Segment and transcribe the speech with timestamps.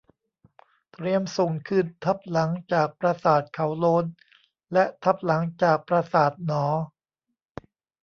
[0.91, 4.05] เตรียมส่งคืนทับหลังจากปราสาทเขาโล้น
[4.73, 6.65] และทับหลังจากปราสาทหนอ